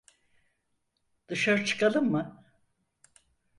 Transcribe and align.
Dışarı 1.29 1.65
çıkalım 1.65 2.11
mı? 2.13 2.43